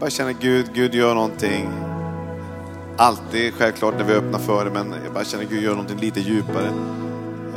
[0.00, 1.70] bara känner Gud, Gud gör någonting.
[2.96, 6.20] Alltid självklart när vi öppnar för det, men jag bara känner Gud gör någonting lite
[6.20, 6.68] djupare.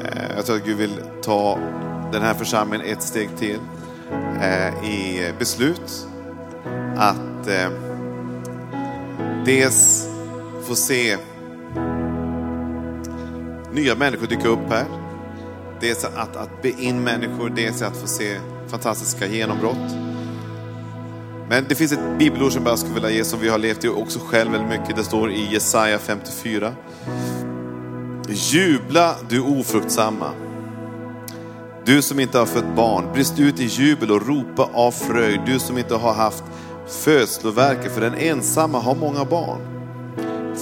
[0.04, 1.60] Eh, jag tror att Gud vill ta
[2.12, 3.60] den här församlingen ett steg till
[4.42, 6.08] eh, i beslut.
[6.97, 7.69] Att eh,
[9.46, 10.08] dels
[10.63, 11.17] få se
[13.73, 14.85] nya människor dyka upp här.
[15.79, 20.10] Dels att, att be in människor, dels att få se fantastiska genombrott.
[21.52, 23.89] Men det finns ett bibelord som jag skulle vilja ge som vi har levt i
[23.89, 24.95] också själv väldigt mycket.
[24.95, 26.73] Det står i Jesaja 54.
[28.30, 30.31] Jubla du ofruktsamma.
[31.85, 35.39] Du som inte har fött barn, brist ut i jubel och ropa av fröjd.
[35.45, 36.44] Du som inte har haft
[36.88, 39.59] födslovärke, för den ensamma har många barn.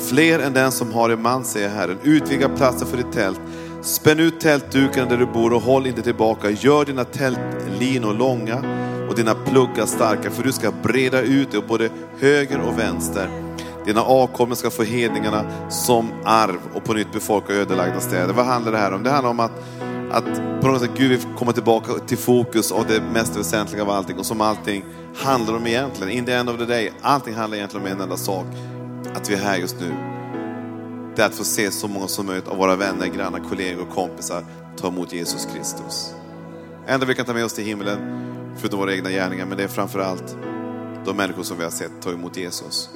[0.10, 1.98] Fler än den som har en man, säger Herren.
[2.04, 3.42] Utvidga platsen för ditt tält.
[3.82, 6.50] Spänn ut tältdukarna där du bor och håll inte tillbaka.
[6.50, 8.64] Gör dina tältlinor långa
[9.10, 13.30] och dina pluggar starka, för du ska breda ut dig, både höger och vänster.
[13.86, 18.34] Dina avkommor ska få hedningarna som arv och på nytt befolka ödelagda städer.
[18.34, 19.04] Vad handlar det här om?
[19.04, 19.52] Det handlar om att,
[20.12, 23.90] att på något sätt Gud vill komma tillbaka till fokus av det mest väsentliga av
[23.90, 26.14] allting och som allting handlar om egentligen.
[26.14, 28.46] In the end of the day, allting handlar egentligen om en enda sak.
[29.16, 29.92] Att vi är här just nu.
[31.16, 33.96] Det är att få se så många som möjligt av våra vänner, grannar, kollegor och
[33.96, 34.46] kompisar
[34.78, 36.14] ta emot Jesus Kristus.
[36.88, 38.00] enda vi kan ta med oss till himlen,
[38.58, 40.38] förutom våra egna gärningar, men det är framförallt
[41.06, 42.90] de människor som vi har sett ta emot Jesus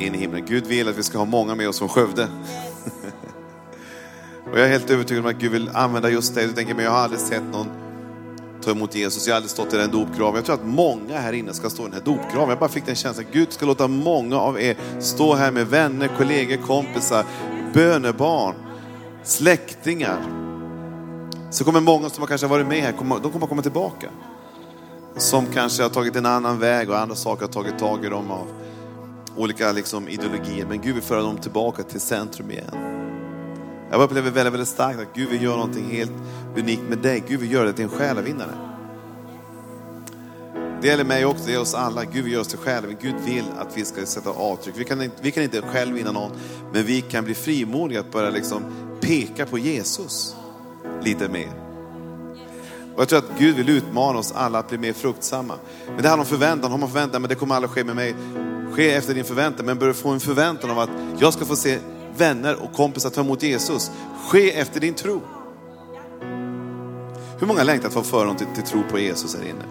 [0.00, 0.44] in i himlen.
[0.46, 2.28] Gud vill att vi ska ha många med oss från Skövde.
[4.52, 6.46] Och jag är helt övertygad om att Gud vill använda just dig.
[6.46, 7.66] Du tänker, men jag har aldrig sett någon
[8.62, 9.26] ta emot Jesus.
[9.26, 10.34] Jag har aldrig stått i den dopgraven.
[10.34, 12.48] Jag tror att många här inne ska stå i den här dopgraven.
[12.48, 15.66] Jag bara fick den känslan att Gud ska låta många av er stå här med
[15.66, 17.24] vänner, kollegor, kompisar,
[17.74, 18.54] bönebarn,
[19.22, 20.18] släktingar.
[21.50, 24.08] Så kommer många som har kanske varit med här, de kommer komma tillbaka.
[25.16, 28.30] Som kanske har tagit en annan väg och andra saker har tagit tag i dem
[28.30, 28.46] av
[29.36, 30.66] olika liksom, ideologier.
[30.68, 32.74] Men Gud vill föra dem tillbaka till centrum igen.
[33.90, 36.12] Jag upplever väldigt, väldigt starkt att Gud vill göra någonting helt
[36.56, 37.24] unikt med dig.
[37.28, 38.54] Gud vill göra dig till en själavinnare.
[40.82, 42.04] Det gäller mig också, det gäller oss alla.
[42.04, 43.02] Gud vill göra oss till själavinnare.
[43.02, 44.74] Gud vill att vi ska sätta avtryck.
[44.78, 46.30] Vi kan, inte, vi kan inte själv vinna någon,
[46.72, 48.62] men vi kan bli frimodiga att börja liksom
[49.00, 50.36] peka på Jesus
[51.02, 51.61] lite mer.
[52.94, 55.54] Och jag tror att Gud vill utmana oss alla att bli mer fruktsamma.
[55.86, 56.70] Men det handlar om förväntan.
[56.70, 58.14] Har man förväntan, men det kommer aldrig ske med mig.
[58.72, 61.78] Ske efter din förväntan, men börja få en förväntan av att jag ska få se
[62.16, 63.90] vänner och kompisar ta emot Jesus.
[64.28, 65.20] Ske efter din tro.
[67.38, 69.64] Hur många längtar att få föra dem till, till tro på Jesus här inne?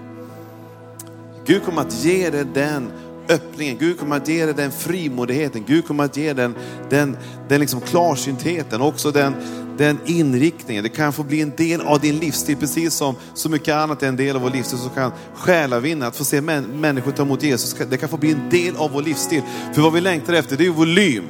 [1.45, 2.91] Gud kommer att ge dig den
[3.29, 3.77] öppningen.
[3.77, 5.63] Gud kommer att ge dig den frimodigheten.
[5.67, 6.55] Gud kommer att ge den,
[6.89, 7.17] den,
[7.47, 8.81] den liksom klarsyntheten.
[8.81, 9.35] Också den,
[9.77, 10.83] den inriktningen.
[10.83, 12.57] Det kan få bli en del av din livsstil.
[12.57, 16.15] Precis som så mycket annat är en del av vår livsstil som kan själavinna, att
[16.15, 19.01] få se män, människor ta emot Jesus, det kan få bli en del av vår
[19.01, 19.41] livsstil.
[19.73, 21.23] För vad vi längtar efter det är volym.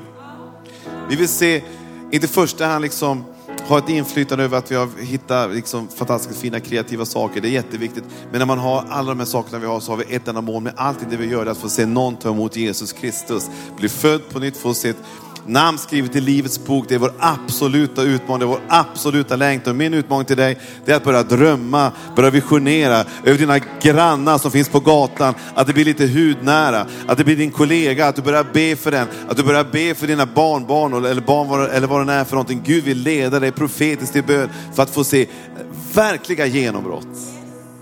[1.10, 1.64] Vi vill se,
[2.12, 3.24] inte i första hand liksom
[3.68, 7.42] ha ett inflytande över att vi har hittat liksom fantastiskt fina kreativa saker.
[7.42, 8.04] Det är jätteviktigt.
[8.32, 10.42] Men när man har alla de här sakerna vi har så har vi ett enda
[10.42, 11.46] mål med allt det vi gör.
[11.46, 13.50] Att få se någon ta emot Jesus Kristus.
[13.78, 14.98] Bli född på nytt, få sitt
[15.48, 16.86] namn skrivet i Livets bok.
[16.88, 19.78] Det är vår absoluta utmaning, vår absoluta längtan.
[19.78, 24.52] Min utmaning till dig det är att börja drömma, börja visionera över dina grannar som
[24.52, 25.34] finns på gatan.
[25.56, 28.92] Att det blir lite hudnära, att det blir din kollega, att du börjar be för
[28.92, 29.08] den.
[29.30, 32.62] Att du börjar be för dina barnbarn eller barn eller vad det är för någonting.
[32.66, 35.28] Gud vill leda dig profetiskt i bön för att få se
[35.94, 37.08] verkliga genombrott.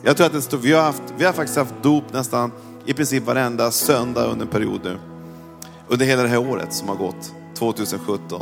[0.04, 2.52] Jag tror att det står, vi, har haft, vi har faktiskt haft dop nästan
[2.86, 4.98] i princip varenda söndag under en period nu.
[5.88, 7.34] Under hela det här året som har gått.
[7.60, 8.42] 2017.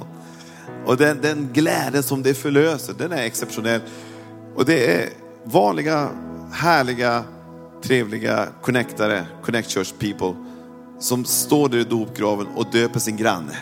[0.85, 3.81] Och den, den glädje som det förlöser, den är exceptionell.
[4.55, 5.09] Och det är
[5.43, 6.09] vanliga,
[6.51, 7.23] härliga,
[7.83, 10.33] trevliga connectare, connect church people,
[10.99, 13.55] som står där i dopgraven och döper sin granne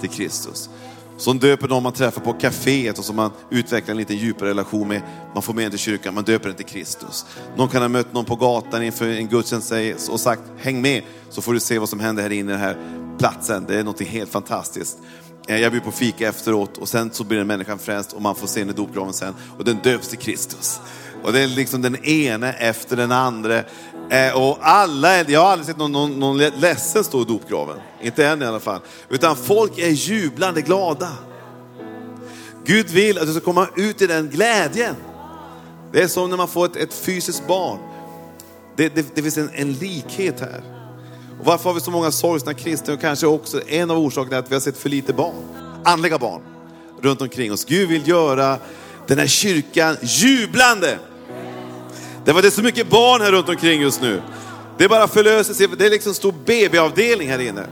[0.00, 0.70] till Kristus.
[1.16, 4.88] Som döper någon man träffar på kaféet och som man utvecklar en lite djupare relation
[4.88, 5.02] med.
[5.34, 7.26] Man får med den till kyrkan, man döper den till Kristus.
[7.56, 9.72] Någon kan ha mött någon på gatan inför en gudstjänst
[10.10, 12.60] och sagt, häng med så får du se vad som händer här inne i den
[12.60, 13.64] här platsen.
[13.68, 14.98] Det är något helt fantastiskt.
[15.48, 18.34] Eh, jag blir på fika efteråt och sen så blir den människan frälst och man
[18.34, 20.80] får se henne i dopgraven sen och den döps till Kristus.
[21.22, 23.58] Och det är liksom den ene efter den andra.
[24.10, 27.76] Eh, och alla, jag har aldrig sett någon, någon, någon ledsen stå i dopgraven.
[28.02, 28.80] Inte än i alla fall.
[29.08, 31.12] Utan folk är jublande glada.
[32.64, 34.94] Gud vill att du ska komma ut i den glädjen.
[35.92, 37.78] Det är som när man får ett, ett fysiskt barn.
[38.76, 40.71] Det, det, det finns en, en likhet här.
[41.42, 42.94] Och varför har vi så många sorgsna kristna?
[42.94, 45.34] Och kanske också en av orsakerna är att vi har sett för lite barn,
[45.84, 46.40] andliga barn,
[47.00, 47.64] runt omkring oss.
[47.64, 48.58] Gud vill göra
[49.06, 50.98] den här kyrkan jublande.
[52.24, 54.22] Det var det så mycket barn här runt omkring just nu.
[54.78, 55.68] Det är bara sig.
[55.78, 57.66] det är liksom stor BB-avdelning här inne.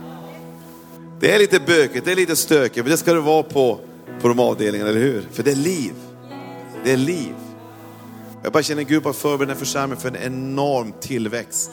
[1.19, 3.79] Det är lite bökigt, det är lite stökigt, men det ska det vara på,
[4.21, 5.27] på de avdelningarna, eller hur?
[5.31, 5.93] För det är liv.
[6.83, 7.33] Det är liv.
[8.43, 11.71] Jag bara känner Gud bara förbereder församlingen för en enorm tillväxt.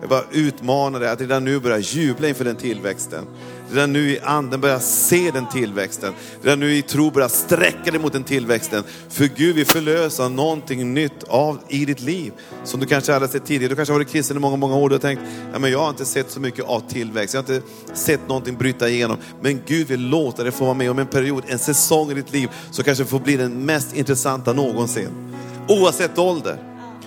[0.00, 3.26] Jag bara utmanar dig att redan nu börja jubla inför den tillväxten.
[3.72, 6.12] Redan nu i anden börja se den tillväxten.
[6.42, 8.84] Redan nu i tro börja sträcka dig mot den tillväxten.
[9.08, 12.32] För Gud vill förlösa någonting nytt av, i ditt liv.
[12.64, 13.68] Som du kanske aldrig sett tidigare.
[13.68, 14.88] Du kanske har varit kristen i många, många år.
[14.88, 17.34] Du har tänkt, ja, men jag har inte sett så mycket av tillväxt.
[17.34, 19.16] Jag har inte sett någonting bryta igenom.
[19.42, 22.32] Men Gud vill låta dig få vara med om en period, en säsong i ditt
[22.32, 22.48] liv.
[22.70, 25.08] Så kanske får bli den mest intressanta någonsin.
[25.68, 26.56] Oavsett ålder.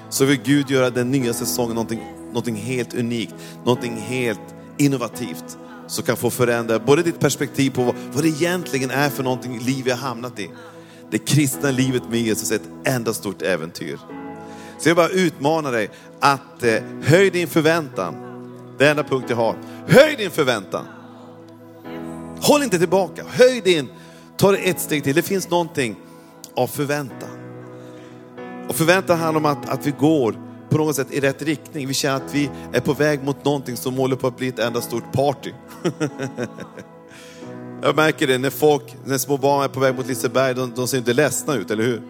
[0.10, 2.02] Så vill Gud göra den nya säsongen någonting,
[2.34, 3.36] någonting helt unikt.
[3.66, 5.58] Någonting helt innovativt
[5.88, 9.60] som kan få förändra både ditt perspektiv på vad, vad det egentligen är för någonting
[9.60, 10.50] liv vi har hamnat i.
[11.12, 14.00] Det kristna livet med Jesus är ett enda stort äventyr.
[14.80, 15.90] Så jag bara utmanar dig
[16.20, 18.16] att eh, höj din förväntan.
[18.78, 19.56] Det enda punkt jag har.
[19.88, 20.86] Höj din förväntan.
[22.42, 23.90] Håll inte tillbaka, höj din,
[24.38, 25.16] ta det ett steg till.
[25.16, 25.96] Det finns någonting
[26.56, 27.30] av förväntan.
[28.70, 30.43] Och förväntan handlar om att, att vi går
[30.74, 31.88] på något sätt i rätt riktning.
[31.88, 34.60] Vi känner att vi är på väg mot någonting som håller på att bli ett
[34.60, 35.52] enda stort party.
[37.82, 40.88] Jag märker det när folk, när små barn är på väg mot Liseberg, de, de
[40.88, 42.02] ser inte ledsna ut, eller hur?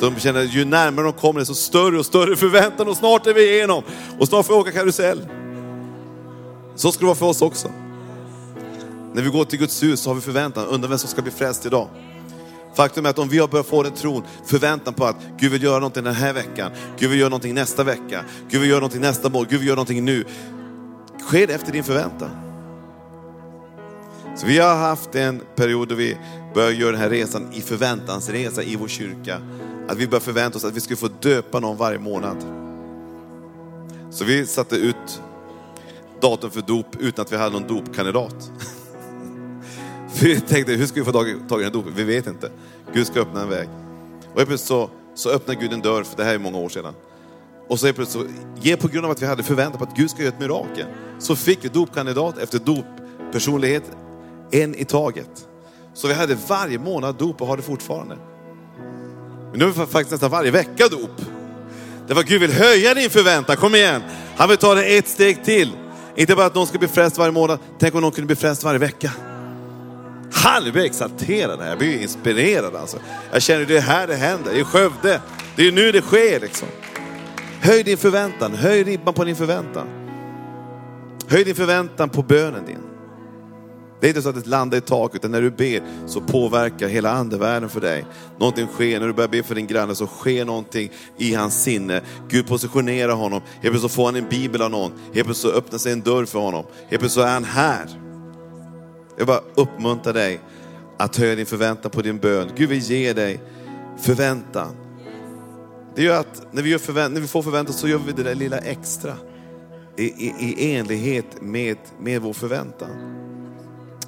[0.00, 3.34] De känner att ju närmare de kommer, desto större och större förväntan och snart är
[3.34, 3.82] vi igenom.
[4.18, 5.26] Och snart får vi åka karusell.
[6.74, 7.68] Så ska det vara för oss också.
[9.14, 11.32] När vi går till Guds hus så har vi förväntan, undrar vem som ska bli
[11.32, 11.88] frälst idag.
[12.74, 15.62] Faktum är att om vi har börjat få den tron, förväntan på att Gud vill
[15.62, 19.00] göra någonting den här veckan, Gud vill göra någonting nästa vecka, Gud vill göra någonting
[19.00, 20.24] nästa mål, Gud vill göra någonting nu.
[21.20, 22.30] Sker det efter din förväntan?
[24.36, 26.16] Så vi har haft en period då vi
[26.54, 29.38] börjar göra den här resan i förväntansresa i vår kyrka.
[29.88, 32.36] Att vi börjar förvänta oss att vi skulle få döpa någon varje månad.
[34.10, 35.22] Så vi satte ut
[36.20, 38.50] datum för dop utan att vi hade någon dopkandidat.
[40.24, 41.28] Vi tänkte, hur ska vi få tag
[41.60, 41.92] i, den dopet?
[41.96, 42.50] Vi vet inte.
[42.92, 43.68] Gud ska öppna en väg.
[44.32, 46.68] Och helt plötsligt så, så öppnar Gud en dörr, för det här är många år
[46.68, 46.94] sedan.
[47.68, 48.30] Och så plötsligt
[48.62, 50.86] så, på grund av att vi hade förväntat på att Gud ska göra ett mirakel,
[51.18, 53.82] så fick vi dopkandidat efter doppersonlighet,
[54.50, 55.48] en i taget.
[55.94, 58.16] Så vi hade varje månad dop och har det fortfarande.
[59.50, 61.20] Men nu har vi faktiskt nästan varje vecka dop.
[62.08, 64.02] Det var Gud vill höja din förväntan, kom igen.
[64.36, 65.72] Han vill ta det ett steg till.
[66.16, 68.64] Inte bara att någon ska bli frälst varje månad, tänk om någon kunde bli frälst
[68.64, 69.10] varje vecka.
[70.32, 72.98] Han blir exalterad här, jag blir inspirerad alltså.
[73.32, 75.20] Jag känner det är här det händer, i Skövde.
[75.56, 76.68] Det är nu det sker liksom.
[77.60, 79.86] Höj din förväntan, höj ribban på din förväntan.
[81.28, 82.78] Höj din förväntan på bönen din.
[84.00, 86.88] Det är inte så att det landar i taket, utan när du ber så påverkar
[86.88, 88.04] hela andevärlden för dig.
[88.38, 92.00] Någonting sker, när du börjar be för din granne så sker någonting i hans sinne.
[92.28, 95.92] Gud positionerar honom, helt plötsligt får han en bibel av någon, helt plötsligt öppnar sig
[95.92, 97.86] en dörr för honom, helt plötsligt så är han här.
[99.16, 100.40] Jag bara uppmuntrar dig
[100.96, 102.50] att höja din förväntan på din bön.
[102.56, 103.40] Gud vill ge dig
[103.98, 104.76] förväntan.
[105.94, 108.22] Det gör att när vi, gör förvänt, när vi får förväntan så gör vi det
[108.22, 109.14] där lilla extra
[109.96, 112.90] i, i, i enlighet med, med vår förväntan.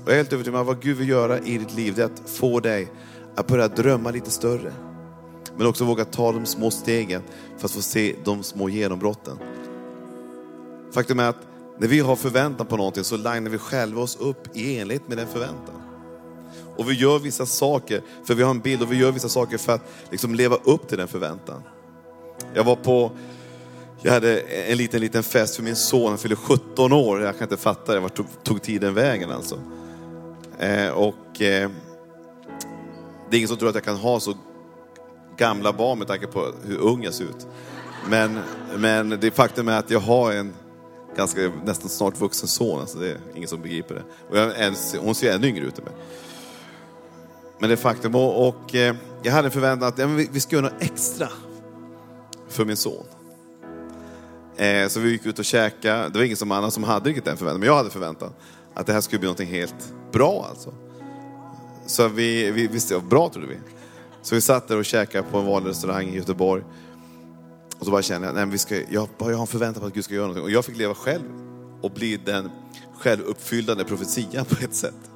[0.04, 2.02] Och jag är helt övertygad om att vad Gud vill göra i ditt liv, det
[2.02, 2.92] är att få dig
[3.34, 4.72] att börja drömma lite större.
[5.56, 7.22] Men också våga ta de små stegen
[7.58, 9.38] för att få se de små genombrotten.
[10.92, 11.46] Faktum är att
[11.78, 15.18] när vi har förväntan på någonting så linar vi själva oss upp i enlighet med
[15.18, 15.74] den förväntan.
[16.76, 19.58] Och vi gör vissa saker, för vi har en bild, och vi gör vissa saker
[19.58, 21.62] för att liksom leva upp till den förväntan.
[22.54, 23.10] Jag var på,
[24.02, 27.20] jag hade en liten, liten fest för min son, han fyllde 17 år.
[27.20, 29.58] Jag kan inte fatta det, vart tog, tog tiden vägen alltså.
[30.58, 31.70] Eh, och eh,
[33.30, 34.34] det är ingen som tror att jag kan ha så
[35.36, 37.46] gamla barn med tanke på hur ung jag ser ut.
[38.08, 38.38] Men,
[38.76, 40.52] men det faktum är att jag har en
[41.16, 42.80] ganska, nästan snart vuxen son.
[42.80, 44.02] Alltså det är ingen som begriper det.
[44.30, 45.94] Och jag, hon ser ännu yngre ut än mig.
[47.58, 48.14] Men det är faktum.
[48.14, 51.28] Och, och eh, jag hade en förväntan att ja, vi, vi ska göra något extra
[52.48, 53.04] för min son.
[54.56, 56.08] Eh, så vi gick ut och käkade.
[56.08, 58.32] Det var ingen som annan som hade riktigt den förväntan, men jag hade förväntan.
[58.74, 60.74] Att det här skulle bli något helt bra alltså.
[61.86, 63.58] Så vi, vi visste, bra trodde vi.
[64.22, 66.62] Så vi satt där och käkade på en vanlig restaurang i Göteborg.
[67.78, 69.94] Och så bara kände jag, nej, vi ska, jag, jag har en förväntan på att
[69.94, 70.44] Gud ska göra någonting.
[70.44, 71.24] Och jag fick leva själv
[71.80, 72.50] och bli den
[72.98, 75.10] självuppfyllande profetian på ett sätt.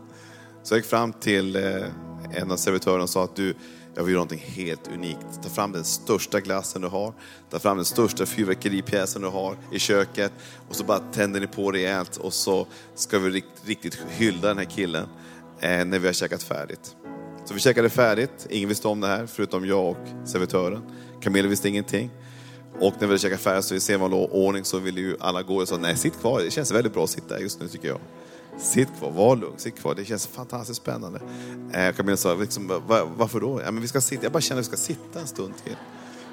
[0.63, 1.83] Så jag gick fram till eh,
[2.31, 3.55] en av servitörerna och sa att du,
[3.95, 5.43] jag vill göra någonting helt unikt.
[5.43, 7.15] Ta fram den största glassen du har,
[7.51, 10.33] ta fram den största fyrverkeripjäsen du har i köket
[10.69, 14.59] och så bara tänder ni på rejält och så ska vi riktigt, riktigt hylla den
[14.59, 15.07] här killen
[15.61, 16.97] eh, när vi har käkat färdigt.
[17.45, 20.83] Så vi käkade färdigt, ingen visste om det här förutom jag och servitören.
[21.21, 22.11] Camilla visste ingenting.
[22.81, 25.69] Och när vi käkade färg så i sedvanlig ordning så ville ju alla gå och
[25.69, 26.41] sa nej, sitt kvar.
[26.41, 27.99] Det känns väldigt bra att sitta just nu tycker jag.
[28.59, 29.95] Sitt kvar, var lugn, sitt kvar.
[29.95, 31.21] Det känns fantastiskt spännande.
[31.73, 33.61] Eh, Camilla sa, liksom, var, varför då?
[33.65, 34.23] Ja, men vi ska sitta.
[34.23, 35.77] Jag bara känner att vi ska sitta en stund till.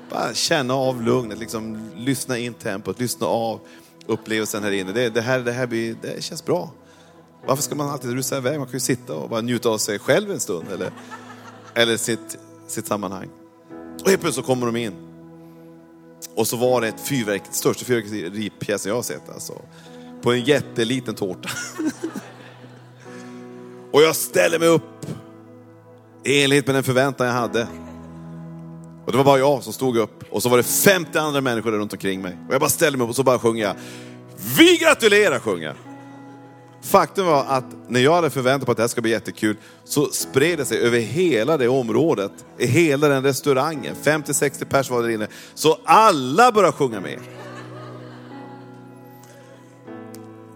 [0.09, 3.59] Bara känna av lugnet, liksom, lyssna in tempot, lyssna av
[4.07, 4.91] upplevelsen här inne.
[4.91, 6.71] Det, det, här, det här blir, det känns bra.
[7.47, 8.57] Varför ska man alltid rusa iväg?
[8.57, 10.65] Man kan ju sitta och bara njuta av sig själv en stund.
[10.73, 10.91] Eller,
[11.73, 12.37] eller sitt,
[12.67, 13.29] sitt sammanhang.
[14.03, 15.14] Och helt plötsligt så kommer de in.
[16.35, 19.29] Och så var det ett fyrverk, största fyrverkeripjäsen jag har sett.
[19.29, 19.61] Alltså.
[20.21, 21.49] På en jätteliten tårta.
[23.91, 25.05] och jag ställer mig upp
[26.23, 27.67] i enlighet med den förväntan jag hade.
[29.05, 31.71] Och det var bara jag som stod upp och så var det 50 andra människor
[31.71, 32.37] där runt omkring mig.
[32.47, 33.75] Och jag bara ställer mig upp och så bara sjunger jag.
[34.57, 35.75] Vi gratulerar sjunger jag.
[36.85, 40.05] Faktum var att när jag hade förväntat på att det här ska bli jättekul så
[40.05, 43.95] spred det sig över hela det området, i hela den restaurangen.
[44.03, 45.27] 50-60 pers var där inne.
[45.53, 47.19] Så alla började sjunga med.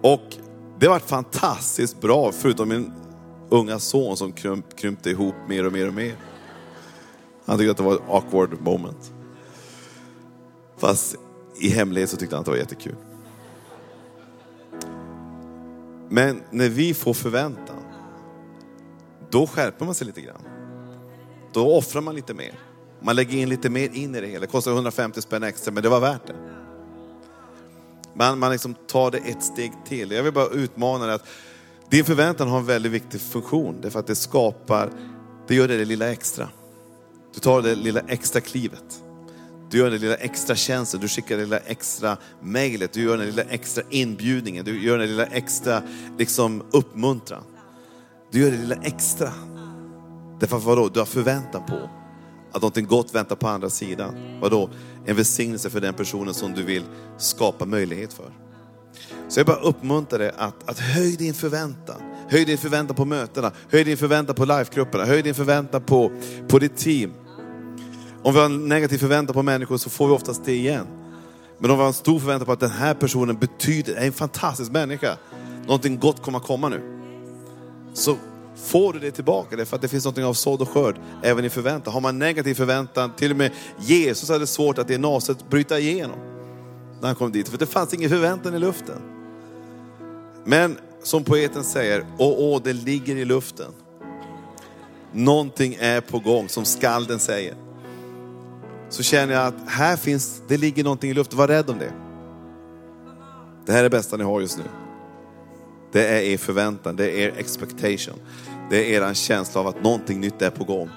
[0.01, 0.35] Och
[0.79, 2.93] det var fantastiskt bra, förutom min
[3.49, 6.15] unga son som krymp, krympte ihop mer och mer och mer.
[7.45, 9.11] Han tyckte att det var ett awkward moment.
[10.77, 11.15] Fast
[11.59, 12.95] i hemlighet så tyckte han att det var jättekul.
[16.09, 17.83] Men när vi får förväntan,
[19.29, 20.41] då skärper man sig lite grann.
[21.53, 22.59] Då offrar man lite mer.
[23.01, 24.39] Man lägger in lite mer in i det hela.
[24.39, 26.35] Det kostar 150 spänn extra, men det var värt det.
[28.13, 30.11] Man, man liksom tar det ett steg till.
[30.11, 31.25] Jag vill bara utmana dig att
[31.89, 33.81] din förväntan har en väldigt viktig funktion.
[33.81, 34.89] Därför att det skapar,
[35.47, 36.49] det gör det, det lilla extra.
[37.33, 39.03] Du tar det lilla extra klivet.
[39.69, 43.25] Du gör den lilla extra tjänsten, du skickar det lilla extra mejlet, du gör den
[43.25, 45.81] lilla extra inbjudningen, du gör den lilla extra
[46.17, 47.43] liksom, uppmuntran.
[48.31, 49.31] Du gör det lilla extra.
[50.39, 50.89] Därför att vadå?
[50.89, 51.89] Du har förväntan på
[52.51, 54.39] att någonting gott väntar på andra sidan.
[54.41, 54.69] Vadå?
[55.05, 56.83] En välsignelse för den personen som du vill
[57.17, 58.31] skapa möjlighet för.
[59.27, 62.01] Så jag bara uppmuntrar dig att, att höj din förväntan.
[62.29, 66.11] Höj din förväntan på mötena, höj din förväntan på livegrupperna, höj din förväntan på,
[66.47, 67.13] på ditt team.
[68.23, 70.87] Om vi har en negativ förväntan på människor så får vi oftast det igen.
[71.57, 74.13] Men om vi har en stor förväntan på att den här personen betyder, är en
[74.13, 75.17] fantastisk människa,
[75.65, 76.81] någonting gott kommer att komma nu.
[77.93, 78.15] Så
[78.55, 81.49] får du det tillbaka, därför att det finns någonting av sådd och skörd även i
[81.49, 81.93] förväntan.
[81.93, 86.17] Har man negativ förväntan, till och med Jesus hade svårt att i naset bryta igenom
[87.01, 89.01] när han kom dit, för det fanns ingen förväntan i luften.
[90.45, 93.71] Men som poeten säger, åh, åh, det ligger i luften.
[95.11, 97.68] Någonting är på gång, som skalden säger
[98.89, 101.93] så känner jag att här finns, det ligger någonting i luften, var rädd om det.
[103.65, 104.63] Det här är det bästa ni har just nu.
[105.91, 108.19] Det är er förväntan, det är er expectation.
[108.69, 110.89] Det är er känsla av att någonting nytt är på gång.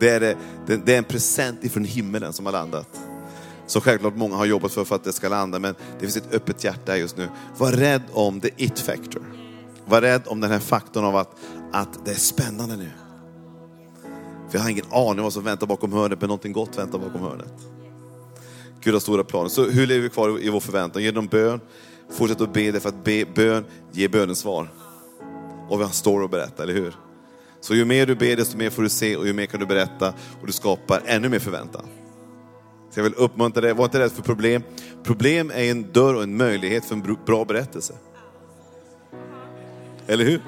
[0.00, 0.20] Det är,
[0.66, 3.00] det, det är en present ifrån himmelen som har landat.
[3.66, 6.34] Så självklart många har jobbat för, för att det ska landa, men det finns ett
[6.34, 7.28] öppet hjärta just nu.
[7.56, 9.22] Var rädd om the it factor.
[9.86, 11.36] Var rädd om den här faktorn av att,
[11.72, 12.90] att det är spännande nu.
[14.48, 17.20] För jag har ingen aning vad som väntar bakom hörnet, men någonting gott väntar bakom
[17.20, 17.52] hörnet.
[18.80, 19.48] Gud har stora planer.
[19.48, 21.02] Så hur lever vi kvar i vår förväntan?
[21.02, 21.60] Genom bön.
[22.10, 24.72] Fortsätt att be, därför att be, bön ger bönens svar.
[25.68, 26.94] Och vi har en story att berätta, eller hur?
[27.60, 29.66] Så ju mer du ber, desto mer får du se och ju mer kan du
[29.66, 30.08] berätta
[30.40, 31.86] och du skapar ännu mer förväntan.
[32.90, 34.62] Så jag vill uppmuntra dig, var inte rädd för problem.
[35.04, 37.94] Problem är en dörr och en möjlighet för en bra berättelse.
[40.06, 40.42] Eller hur?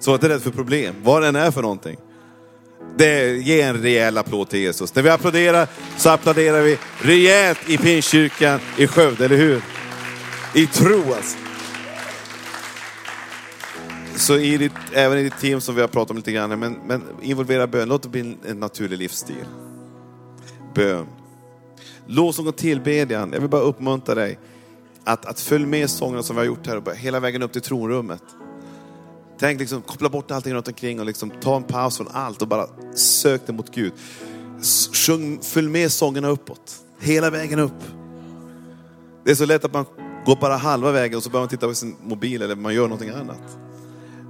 [0.00, 1.96] Så var inte rädd för problem, vad det än är för någonting.
[2.96, 4.94] Det, ge en rejäl applåd till Jesus.
[4.94, 9.62] När vi applåderar så applåderar vi rejält i Pingstkyrkan i Skövde, eller hur?
[10.54, 11.38] I tro alltså.
[14.16, 16.72] Så i ditt, även i ditt team som vi har pratat om lite grann, men,
[16.86, 19.44] men involvera bön, låt det bli en, en naturlig livsstil.
[20.74, 21.06] Bön.
[22.06, 24.38] Lovsång och tillbedjan, jag vill bara uppmuntra dig
[25.04, 27.62] att, att följa med sångerna som vi har gjort här och hela vägen upp till
[27.62, 28.22] tronrummet.
[29.38, 32.48] Tänk liksom, koppla bort allting runt omkring och liksom, ta en paus från allt och
[32.48, 33.92] bara sök dig mot Gud.
[34.92, 37.82] Sjung, följ med sångerna uppåt, hela vägen upp.
[39.24, 39.84] Det är så lätt att man
[40.26, 42.82] går bara halva vägen och så börjar man titta på sin mobil eller man gör
[42.82, 43.58] någonting annat.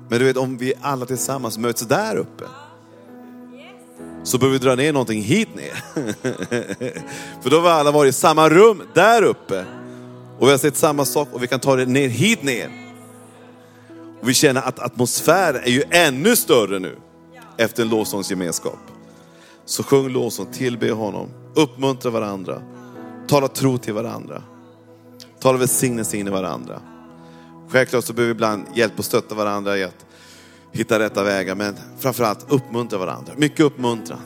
[0.08, 2.44] Men du vet, om vi alla tillsammans möts där uppe,
[4.24, 5.84] så behöver vi dra ner någonting hit ner.
[7.42, 9.64] För då har vi alla varit i samma rum där uppe.
[10.38, 12.83] Och vi har sett samma sak och vi kan ta det ner hit ner.
[14.24, 16.96] Och vi känner att atmosfären är ju ännu större nu
[17.56, 18.78] efter en lovsångsgemenskap.
[19.64, 22.62] Så sjung lovsång, tillbe honom, uppmuntra varandra,
[23.28, 24.42] tala tro till varandra,
[25.40, 26.80] tala välsignelse in i varandra.
[27.68, 30.06] Självklart så behöver vi ibland hjälp och stötta varandra i att
[30.72, 33.32] hitta rätta vägar, men framförallt uppmuntra varandra.
[33.36, 34.20] Mycket uppmuntran.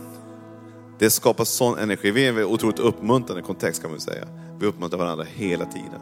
[0.98, 2.10] Det skapar sån energi.
[2.10, 4.28] Vi är en otroligt uppmuntrande kontext kan man säga.
[4.60, 6.00] Vi uppmuntrar varandra hela tiden.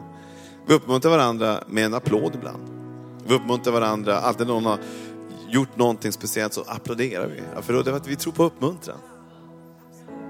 [0.67, 2.76] Vi uppmuntrar varandra med en applåd ibland.
[3.27, 4.79] Vi uppmuntrar varandra, alltid när någon har
[5.49, 7.41] gjort någonting speciellt så applåderar vi.
[7.55, 8.97] Ja, för det är för att vi tror på uppmuntran.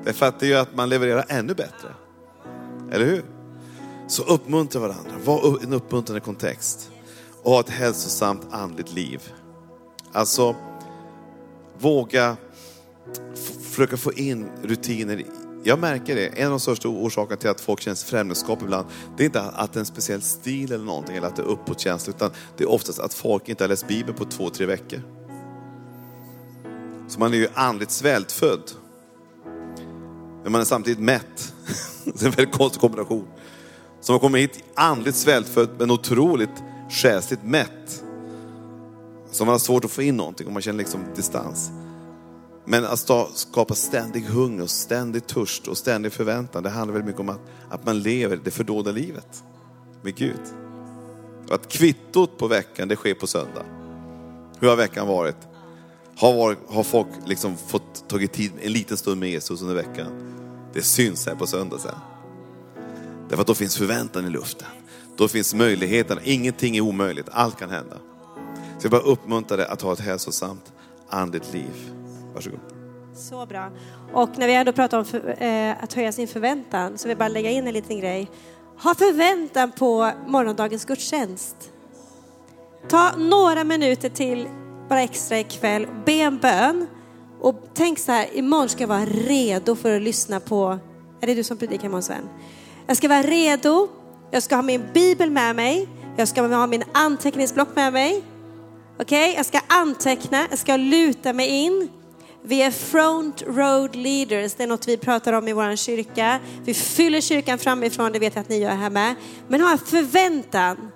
[0.04, 1.94] Det att det gör att man levererar ännu bättre.
[2.92, 3.24] Eller hur?
[4.08, 6.92] Så uppmuntra varandra, var en uppmuntrande kontext.
[7.44, 9.32] Och ha ett hälsosamt andligt liv.
[10.12, 10.56] Alltså,
[11.80, 12.38] våga
[13.62, 15.24] försöka få in rutiner.
[15.68, 19.24] Jag märker det, en av de största orsakerna till att folk känner främlingskap ibland, det
[19.24, 22.14] är inte att det är en speciell stil eller någonting, eller att det är uppåtkänsla,
[22.16, 25.02] utan det är oftast att folk inte har läst Bibeln på två, tre veckor.
[27.08, 28.72] Så man är ju andligt svältfödd.
[30.44, 31.54] Men man är samtidigt mätt.
[32.04, 33.28] Det är en väldigt konstig kombination.
[34.02, 38.04] Så man kommer hit andligt svältfödd men otroligt själsligt mätt.
[39.32, 41.72] Så man har svårt att få in någonting och man känner liksom distans.
[42.70, 47.22] Men att skapa ständig hunger, och ständig törst och ständig förväntan, det handlar väldigt mycket
[47.22, 49.44] om att, att man lever det fördolda livet
[50.02, 50.42] med Gud.
[51.48, 53.66] Och att kvittot på veckan, det sker på söndag.
[54.60, 55.36] Hur har veckan varit?
[56.18, 60.34] Har, varit, har folk liksom fått tagit tid en liten stund med Jesus under veckan?
[60.74, 61.96] Det syns här på söndag sen.
[63.30, 64.68] Därför att då finns förväntan i luften.
[65.18, 67.98] Då finns möjligheten, ingenting är omöjligt, allt kan hända.
[68.80, 70.74] Så jag bara uppmuntrar dig att ha ett hälsosamt
[71.10, 71.97] andligt liv.
[72.38, 72.60] Varsågod.
[73.16, 73.72] Så bra.
[74.14, 77.18] Och när vi ändå pratar om för, eh, att höja sin förväntan så vill jag
[77.18, 78.32] bara lägga in en liten grej.
[78.84, 81.72] Ha förväntan på morgondagens gudstjänst.
[82.90, 84.48] Ta några minuter till
[84.90, 86.88] bara extra ikväll, be en bön
[87.42, 90.80] och tänk så här, imorgon ska jag vara redo för att lyssna på,
[91.22, 92.30] är det du som predikar imorgon Sven?
[92.88, 93.88] Jag ska vara redo,
[94.32, 98.24] jag ska ha min bibel med mig, jag ska ha min anteckningsblock med mig.
[99.00, 99.36] Okej, okay?
[99.36, 101.90] jag ska anteckna, jag ska luta mig in.
[102.44, 106.40] Vi är front road leaders, det är något vi pratar om i vår kyrka.
[106.64, 109.16] Vi fyller kyrkan framifrån, det vet jag att ni gör här med.
[109.48, 110.92] Men ha förväntan.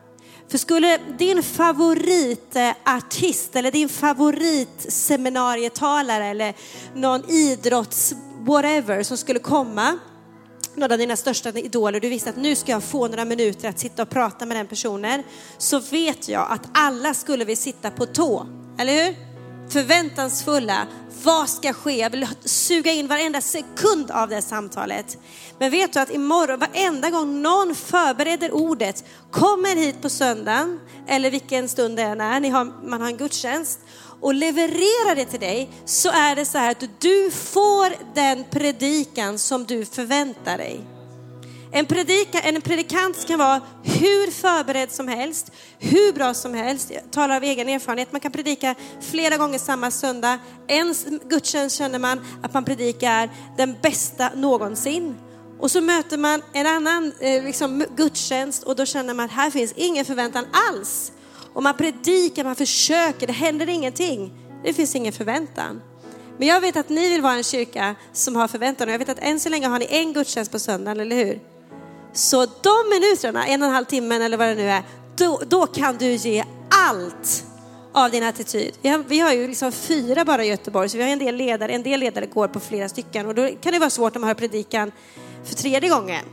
[0.48, 6.54] För skulle din favoritartist eller din favoritseminarietalare eller
[6.96, 10.00] någon idrotts whatever som skulle komma,
[10.76, 13.80] någon av dina största idoler, du visste att nu ska jag få några minuter att
[13.80, 15.24] sitta och prata med den personen,
[15.58, 19.31] så vet jag att alla skulle vi sitta på tå, eller hur?
[19.72, 20.88] Förväntansfulla,
[21.24, 21.98] vad ska ske?
[21.98, 25.18] Jag vill suga in varenda sekund av det samtalet.
[25.60, 31.32] Men vet du att imorgon, varenda gång någon förbereder ordet, kommer hit på söndagen, eller
[31.32, 33.80] vilken stund det än är, ni har, man har en gudstjänst,
[34.22, 39.40] och levererar det till dig, så är det så här att du får den predikan
[39.40, 40.82] som du förväntar dig.
[41.74, 46.92] En, predika, en predikant kan vara hur förberedd som helst, hur bra som helst.
[46.92, 48.12] Jag talar av egen erfarenhet.
[48.12, 50.40] Man kan predika flera gånger samma söndag.
[50.68, 50.96] En
[51.30, 55.16] gudstjänst känner man att man predikar den bästa någonsin.
[55.60, 59.52] Och så möter man en annan eh, liksom, gudstjänst och då känner man att här
[59.52, 61.12] finns ingen förväntan alls.
[61.54, 64.34] Och man predikar, man försöker, det händer ingenting.
[64.64, 65.82] Det finns ingen förväntan.
[66.38, 69.10] Men jag vet att ni vill vara en kyrka som har förväntan och jag vet
[69.10, 71.40] att än så länge har ni en gudstjänst på söndagen, eller hur?
[72.14, 74.84] Så de minuterna, en och en halv timme eller vad det nu är,
[75.16, 77.46] då, då kan du ge allt
[77.94, 78.74] av din attityd.
[78.82, 81.36] Vi har, vi har ju liksom fyra bara i Göteborg, så vi har en del
[81.36, 81.72] ledare.
[81.72, 84.28] En del ledare går på flera stycken och då kan det vara svårt när man
[84.28, 84.92] hör predikan
[85.44, 86.26] för tredje gången.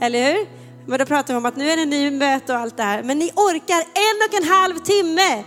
[0.00, 0.46] Eller hur?
[0.86, 3.02] Men då pratar vi om att nu är det ny möte och allt det här.
[3.02, 5.44] Men ni orkar en och en halv timme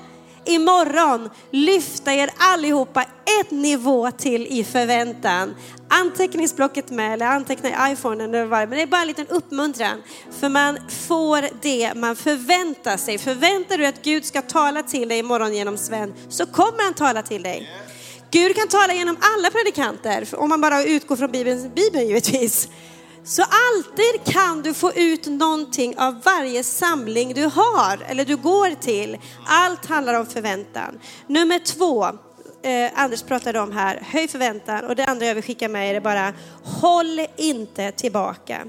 [0.47, 3.01] imorgon lyfta er allihopa
[3.41, 5.55] ett nivå till i förväntan.
[5.89, 10.03] Anteckningsblocket med eller anteckna i iPhone eller vad men det är bara en liten uppmuntran.
[10.39, 13.17] För man får det man förväntar sig.
[13.17, 17.21] Förväntar du att Gud ska tala till dig imorgon genom Sven så kommer han tala
[17.21, 17.69] till dig.
[18.31, 22.69] Gud kan tala genom alla predikanter, om man bara utgår från Bibeln, Bibeln givetvis.
[23.27, 28.81] Så alltid kan du få ut någonting av varje samling du har eller du går
[28.81, 29.17] till.
[29.45, 30.99] Allt handlar om förväntan.
[31.27, 32.05] Nummer två,
[32.69, 34.85] eh, Anders pratade om här, höj förväntan.
[34.85, 38.65] Och det andra jag vill skicka med er är bara, håll inte tillbaka.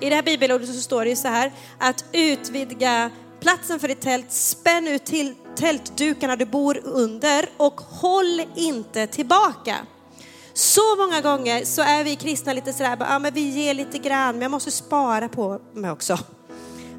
[0.00, 3.10] I det här bibelordet så står det ju så här, att utvidga
[3.40, 9.76] platsen för ditt tält, spänn ut till tältdukarna du bor under och håll inte tillbaka.
[10.54, 14.34] Så många gånger så är vi kristna lite sådär, ja men vi ger lite grann,
[14.34, 16.18] men jag måste spara på mig också.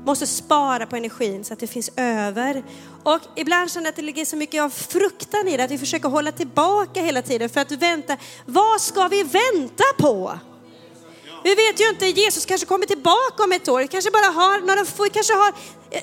[0.06, 2.64] Måste spara på energin så att det finns över.
[3.04, 5.78] Och ibland känner jag att det ligger så mycket av fruktan i det, att vi
[5.78, 8.18] försöker hålla tillbaka hela tiden för att vänta.
[8.46, 10.40] Vad ska vi vänta på?
[11.44, 14.60] Vi vet ju inte, Jesus kanske kommer tillbaka om ett år, vi kanske bara har
[14.60, 15.54] några få, kanske har,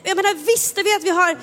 [0.05, 1.39] jag menar visste vi att vi har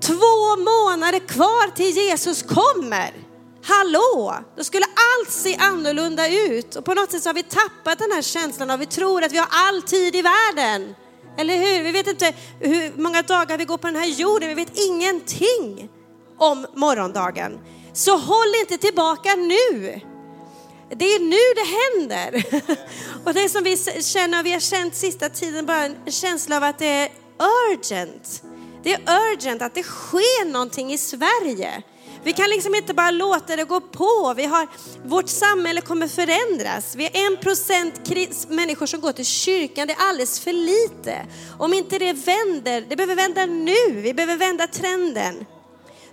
[0.00, 3.25] två månader kvar till Jesus kommer?
[3.68, 4.34] Hallå!
[4.56, 6.76] Då skulle allt se annorlunda ut.
[6.76, 9.32] Och på något sätt så har vi tappat den här känslan av vi tror att
[9.32, 10.94] vi har all tid i världen.
[11.38, 11.82] Eller hur?
[11.82, 14.48] Vi vet inte hur många dagar vi går på den här jorden.
[14.48, 15.88] Vi vet ingenting
[16.38, 17.58] om morgondagen.
[17.92, 20.00] Så håll inte tillbaka nu.
[20.90, 22.44] Det är nu det händer.
[23.24, 26.78] Och det som vi känner, vi har känt sista tiden, bara en känsla av att
[26.78, 27.10] det är
[27.70, 28.42] urgent.
[28.82, 31.82] Det är urgent att det sker någonting i Sverige.
[32.26, 34.34] Vi kan liksom inte bara låta det gå på.
[34.36, 34.68] Vi har,
[35.04, 36.94] vårt samhälle kommer förändras.
[36.96, 39.86] Vi har en procent människor som går till kyrkan.
[39.86, 41.26] Det är alldeles för lite.
[41.58, 44.00] Om inte det vänder, det behöver vända nu.
[44.00, 45.46] Vi behöver vända trenden.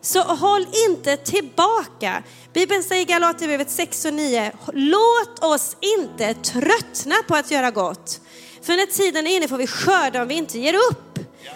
[0.01, 2.23] Så håll inte tillbaka.
[2.53, 8.21] Bibeln säger i Galaterbrevet 6 och 9, låt oss inte tröttna på att göra gott.
[8.61, 11.12] För när tiden är inne får vi skörda om vi inte ger upp.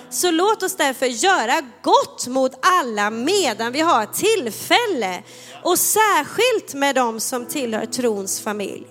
[0.09, 5.23] Så låt oss därför göra gott mot alla medan vi har tillfälle.
[5.63, 8.87] Och särskilt med dem som tillhör trons familj.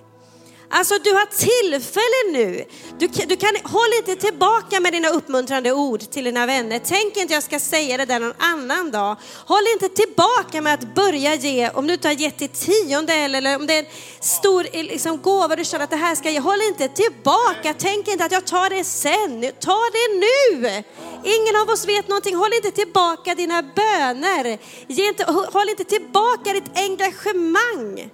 [0.71, 2.65] Alltså du har tillfälle nu.
[2.99, 6.81] Du, du kan, håll inte tillbaka med dina uppmuntrande ord till dina vänner.
[6.85, 9.17] Tänk inte jag ska säga det där någon annan dag.
[9.47, 13.57] Håll inte tillbaka med att börja ge, om du inte har gett till tionde eller
[13.57, 13.87] om det är en
[14.21, 16.41] stor liksom, gåva du känner att det här ska ge.
[16.41, 17.75] Håll inte tillbaka.
[17.79, 19.53] Tänk inte att jag tar det sen.
[19.61, 20.85] Ta det nu.
[21.25, 22.37] Ingen av oss vet någonting.
[22.37, 24.59] Håll inte tillbaka dina böner.
[24.87, 28.11] Ge inte, håll inte tillbaka ditt engagemang.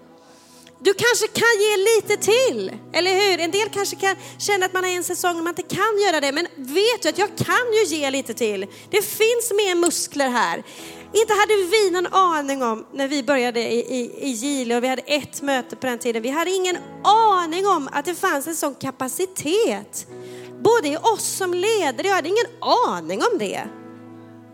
[0.85, 3.41] Du kanske kan ge lite till, eller hur?
[3.41, 6.21] En del kanske kan känna att man har en säsong och man inte kan göra
[6.21, 8.67] det, men vet du att jag kan ju ge lite till.
[8.91, 10.63] Det finns mer muskler här.
[11.15, 14.89] Inte hade vi någon aning om när vi började i, i, i Gile och vi
[14.89, 16.23] hade ett möte på den tiden.
[16.23, 20.07] Vi hade ingen aning om att det fanns en sån kapacitet.
[20.65, 22.47] Både i oss som ledare, jag hade ingen
[22.89, 23.63] aning om det.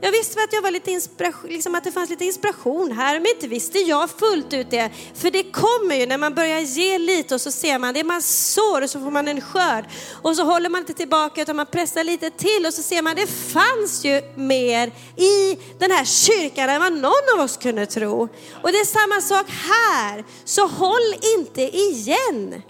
[0.00, 1.00] Jag visste att, jag var lite
[1.44, 4.90] liksom att det fanns lite inspiration här, men inte visste jag fullt ut det.
[5.14, 8.22] För det kommer ju när man börjar ge lite och så ser man det man
[8.22, 9.84] sår och så får man en skörd.
[10.22, 13.16] Och så håller man inte tillbaka utan man pressar lite till och så ser man
[13.16, 18.28] det fanns ju mer i den här kyrkan än vad någon av oss kunde tro.
[18.62, 20.24] Och det är samma sak här.
[20.44, 22.62] Så håll inte igen.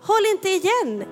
[0.00, 1.04] Håll inte igen.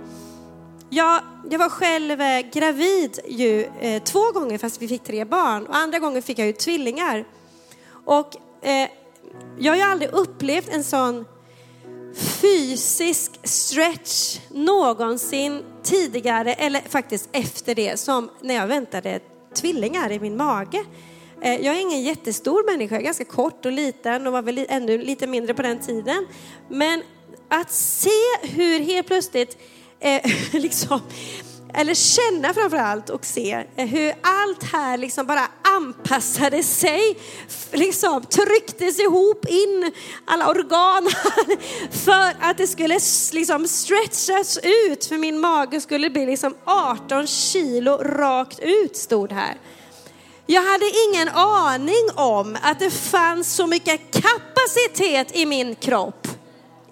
[0.90, 5.66] Jag, jag var själv eh, gravid ju, eh, två gånger fast vi fick tre barn
[5.66, 7.24] och andra gången fick jag ju tvillingar.
[8.04, 8.88] Och eh,
[9.58, 11.24] jag har ju aldrig upplevt en sån
[12.16, 19.20] fysisk stretch någonsin tidigare eller faktiskt efter det som när jag väntade
[19.54, 20.84] tvillingar i min mage.
[21.40, 24.66] Eh, jag är ingen jättestor människa, jag är ganska kort och liten och var väl
[24.68, 26.26] ännu lite mindre på den tiden.
[26.68, 27.02] Men
[27.48, 28.10] att se
[28.42, 29.58] hur helt plötsligt
[30.02, 30.20] eh,
[30.52, 31.00] liksom,
[31.74, 37.18] eller känna framför allt och se eh, hur allt här liksom bara anpassade sig,
[37.72, 39.92] liksom trycktes ihop in
[40.24, 41.10] alla organ
[42.04, 42.98] för att det skulle
[43.32, 49.56] liksom stretchas ut för min mage skulle bli liksom 18 kilo rakt ut stod här.
[50.46, 56.28] Jag hade ingen aning om att det fanns så mycket kapacitet i min kropp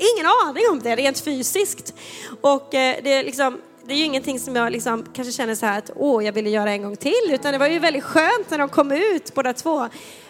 [0.01, 1.95] ingen aning om det rent fysiskt.
[2.41, 5.67] Och eh, det är liksom, det är ju ingenting som jag liksom kanske känner så
[5.67, 8.51] här att åh, jag ville göra en gång till, utan det var ju väldigt skönt
[8.51, 9.79] när de kom ut båda två.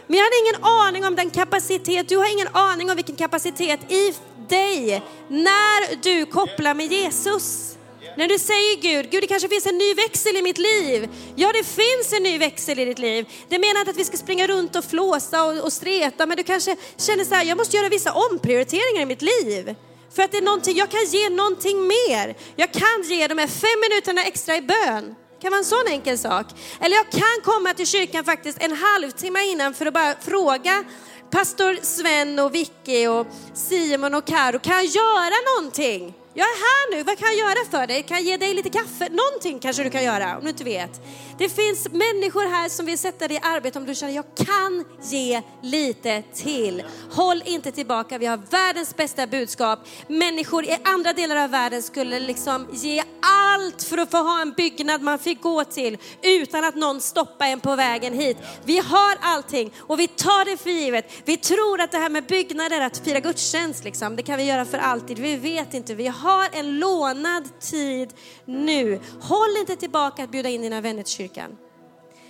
[0.07, 3.93] Men jag hade ingen aning om den kapacitet, du har ingen aning om vilken kapacitet
[3.93, 4.15] i
[4.49, 7.77] dig när du kopplar med Jesus.
[8.21, 11.09] När du säger Gud, Gud det kanske finns en ny växel i mitt liv.
[11.37, 13.27] Ja det finns en ny växel i ditt liv.
[13.49, 16.43] Det menar inte att vi ska springa runt och flåsa och, och streta, men du
[16.43, 19.75] kanske känner så här, jag måste göra vissa omprioriteringar i mitt liv.
[20.15, 22.37] För att det är någonting, jag kan ge någonting mer.
[22.57, 25.15] Jag kan ge de här fem minuterna extra i bön.
[25.35, 26.47] Det kan vara en sån enkel sak.
[26.81, 30.85] Eller jag kan komma till kyrkan faktiskt en halvtimme innan för att bara fråga
[31.31, 36.15] pastor Sven och Vicky och Simon och Karo, kan jag göra någonting?
[36.35, 38.03] Jag är här nu, vad kan jag göra för dig?
[38.03, 39.09] Kan jag ge dig lite kaffe?
[39.11, 41.01] Någonting kanske du kan göra om du inte vet.
[41.39, 44.85] Det finns människor här som vill sätta dig i arbete om du känner jag kan
[45.03, 46.83] ge lite till.
[47.11, 49.79] Håll inte tillbaka, vi har världens bästa budskap.
[50.07, 54.53] Människor i andra delar av världen skulle liksom ge allt för att få ha en
[54.53, 58.37] byggnad man fick gå till utan att någon stoppar en på vägen hit.
[58.65, 61.13] Vi har allting och vi tar det för givet.
[61.25, 64.65] Vi tror att det här med byggnader, att fira gudstjänst, liksom, det kan vi göra
[64.65, 65.19] för alltid.
[65.19, 68.15] Vi vet inte, vi har en lånad tid
[68.45, 69.01] nu.
[69.21, 71.57] Håll inte tillbaka att bjuda in dina vänner till kyrkan.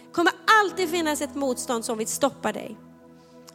[0.07, 0.33] Det kommer
[0.63, 2.77] alltid finnas ett motstånd som vill stoppa dig.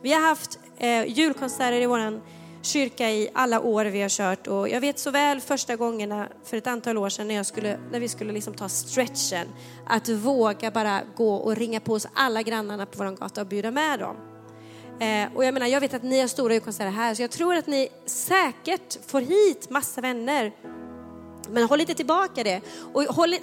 [0.01, 2.21] Vi har haft eh, julkonserter i vår
[2.65, 6.57] kyrka i alla år vi har kört och jag vet så väl första gångerna för
[6.57, 9.47] ett antal år sedan när, jag skulle, när vi skulle liksom ta stretchen,
[9.87, 13.71] att våga bara gå och ringa på oss alla grannarna på vår gata och bjuda
[13.71, 14.34] med dem.
[14.99, 17.55] Eh, och jag menar, jag vet att ni har stora julkonserter här, så jag tror
[17.55, 20.51] att ni säkert får hit massa vänner.
[21.49, 22.61] Men håll inte tillbaka det.
[22.93, 23.35] Och håll,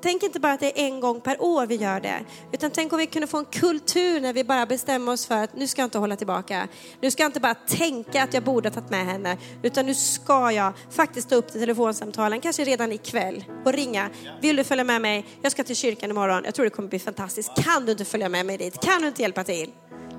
[0.00, 2.24] tänk inte bara att det är en gång per år vi gör det.
[2.52, 5.56] Utan tänk om vi kunde få en kultur när vi bara bestämmer oss för att
[5.56, 6.68] nu ska jag inte hålla tillbaka.
[7.00, 9.36] Nu ska jag inte bara tänka att jag borde ha tagit med henne.
[9.62, 13.44] Utan nu ska jag faktiskt ta upp till telefonsamtalen, kanske redan ikväll.
[13.64, 14.10] Och ringa.
[14.40, 15.26] Vill du följa med mig?
[15.42, 16.42] Jag ska till kyrkan imorgon.
[16.44, 17.50] Jag tror det kommer bli fantastiskt.
[17.64, 18.80] Kan du inte följa med mig dit?
[18.80, 19.72] Kan du inte hjälpa till?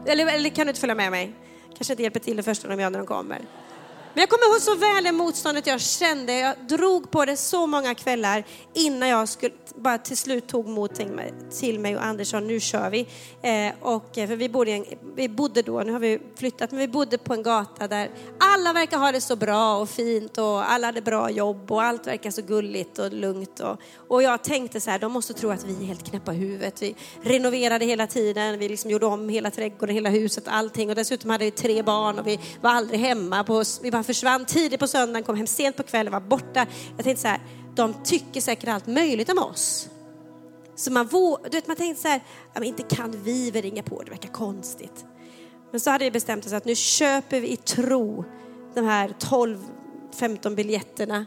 [0.06, 1.34] Eller, eller kan du inte följa med mig?
[1.76, 3.42] Kanske inte hjälper till det första de gör när de kommer.
[4.13, 6.39] Men jag kommer ihåg så väl det motståndet jag kände.
[6.39, 8.43] Jag drog på det så många kvällar
[8.74, 10.95] innan jag skulle, bara till slut tog mod
[11.52, 13.00] till mig och Andersson, nu kör vi.
[13.41, 16.80] Eh, och, eh, för vi bodde, en, vi bodde då, nu har vi flyttat, men
[16.80, 20.72] vi bodde på en gata där alla verkar ha det så bra och fint och
[20.72, 23.60] alla hade bra jobb och allt verkar så gulligt och lugnt.
[23.60, 26.38] Och, och jag tänkte så här, de måste tro att vi är helt knäppa i
[26.38, 26.82] huvudet.
[26.82, 30.89] Vi renoverade hela tiden, vi liksom gjorde om hela trädgården, hela huset, allting.
[30.89, 33.43] Och dessutom hade vi tre barn och vi var aldrig hemma.
[33.43, 36.66] På, vi han försvann tidigt på söndagen, kom hem sent på kvällen, var borta.
[36.96, 37.40] Jag tänkte så här,
[37.76, 39.90] de tycker säkert allt möjligt om oss.
[40.76, 41.08] Så man,
[41.44, 44.12] du vet, man tänkte så här, ja, men inte kan vi väl ringa på, det
[44.12, 45.06] verkar konstigt.
[45.72, 48.26] Men så hade vi bestämt oss att nu köper vi i tro
[48.76, 49.16] de här
[50.14, 51.26] 12-15 biljetterna.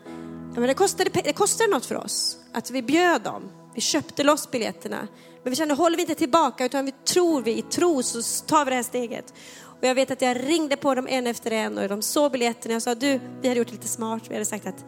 [0.55, 3.51] Ja, men det, kostade, det kostade något för oss att vi bjöd dem.
[3.75, 5.09] Vi köpte loss biljetterna.
[5.43, 8.65] Men vi kände, håller vi inte tillbaka utan vi tror vi i tro så tar
[8.65, 9.35] vi det här steget.
[9.83, 12.73] Och jag vet att jag ringde på dem en efter en och de såg biljetterna.
[12.73, 14.23] Jag sa, du, vi hade gjort det lite smart.
[14.29, 14.85] Vi hade sagt att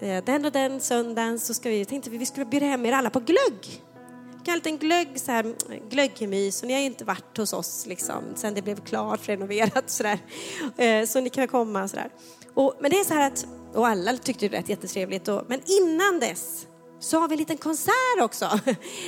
[0.00, 2.92] eh, den och den söndagen så ska vi, tänkte vi, vi skulle bjuda hem er
[2.92, 3.82] alla på glögg.
[4.46, 5.54] En liten glögg, så här,
[5.90, 6.62] glöggmys.
[6.62, 10.18] Och ni har ju inte varit hos oss liksom, sen det blev klart, renoverat sådär.
[10.76, 12.10] Eh, så ni kan komma sådär.
[12.54, 15.28] Och, men det är så här att, och alla tyckte det lät jättetrevligt.
[15.28, 16.66] Och, men innan dess
[17.00, 18.44] så har vi en liten konsert också.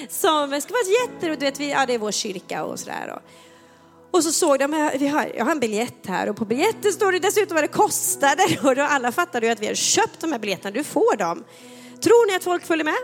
[0.09, 1.61] Som ska vara jätteroligt.
[1.61, 3.12] Ja, det är vår kyrka och sådär.
[3.16, 3.22] Och
[4.11, 7.12] och så såg de, vi har, jag har en biljett här och på biljetten står
[7.12, 8.42] det dessutom vad det kostade.
[8.64, 11.44] Och då alla fattade ju att vi har köpt de här biljetterna, du får dem.
[12.01, 12.97] Tror ni att folk följer med?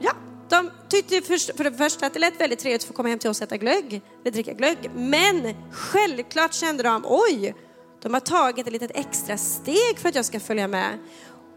[0.00, 0.12] Ja,
[0.48, 3.18] de tyckte för, för det första att det lät väldigt trevligt att få komma hem
[3.18, 4.90] till oss och äta glögg, eller dricka glögg.
[4.94, 7.54] Men självklart kände de, oj,
[8.02, 10.98] de har tagit ett litet extra steg för att jag ska följa med.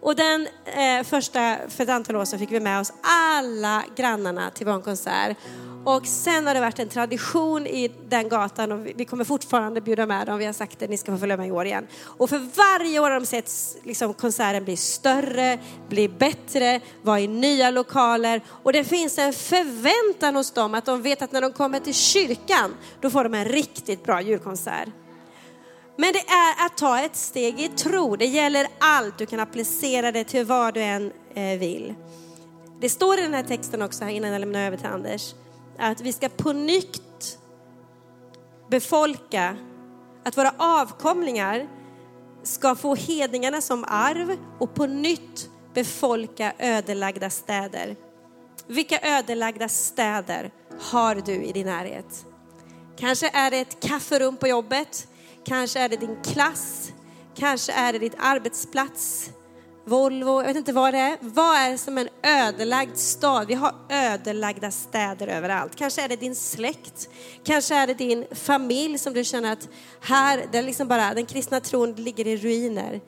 [0.01, 4.49] Och den eh, första, för ett antal år sedan fick vi med oss alla grannarna
[4.49, 5.37] till vår konsert.
[5.85, 10.05] Och sen har det varit en tradition i den gatan och vi kommer fortfarande bjuda
[10.05, 10.37] med dem.
[10.37, 11.87] Vi har sagt att ni ska få följa med i år igen.
[12.03, 13.51] Och för varje år har de sett
[13.83, 18.41] liksom, konserten bli större, bli bättre, vara i nya lokaler.
[18.63, 21.93] Och det finns en förväntan hos dem att de vet att när de kommer till
[21.95, 24.89] kyrkan, då får de en riktigt bra julkonsert.
[25.97, 28.15] Men det är att ta ett steg i tro.
[28.15, 29.17] Det gäller allt.
[29.17, 31.93] Du kan applicera det till vad du än eh, vill.
[32.81, 35.33] Det står i den här texten också, innan jag lämnar över till Anders,
[35.79, 37.39] att vi ska på nytt
[38.69, 39.57] befolka,
[40.25, 41.67] att våra avkomlingar
[42.43, 47.95] ska få hedningarna som arv och på nytt befolka ödelagda städer.
[48.67, 52.25] Vilka ödelagda städer har du i din närhet?
[52.97, 55.07] Kanske är det ett kafferum på jobbet,
[55.45, 56.91] kanske är det din klass,
[57.35, 59.29] kanske är det ditt arbetsplats,
[59.85, 61.17] Volvo, jag vet inte vad det är.
[61.21, 63.47] Vad är som en ödelagd stad?
[63.47, 65.75] Vi har ödelagda städer överallt.
[65.75, 67.09] Kanske är det din släkt,
[67.43, 69.69] kanske är det din familj som du känner att
[70.01, 73.01] här, det liksom bara, den kristna tron ligger i ruiner.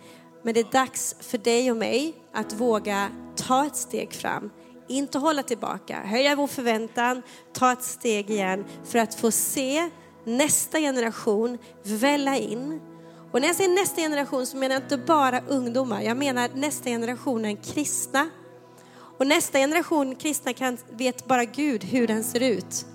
[0.43, 4.49] Men det är dags för dig och mig att våga ta ett steg fram.
[4.87, 7.21] Inte hålla tillbaka, höja vår förväntan,
[7.53, 9.89] ta ett steg igen för att få se
[10.25, 12.79] nästa generation välla in
[13.31, 16.01] och när jag säger nästa generation så menar jag inte bara ungdomar.
[16.01, 18.29] Jag menar nästa generation kristna.
[19.17, 22.85] Och nästa generation kristna kan, vet bara Gud hur den ser ut.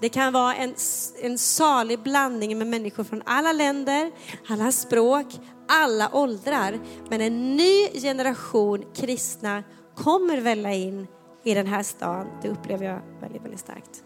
[0.00, 0.74] Det kan vara en,
[1.22, 4.10] en salig blandning med människor från alla länder,
[4.48, 5.26] alla språk,
[5.68, 6.78] alla åldrar.
[7.08, 9.62] Men en ny generation kristna
[9.96, 11.06] kommer välla in
[11.44, 12.26] i den här stan.
[12.42, 14.04] Det upplever jag väldigt, väldigt starkt.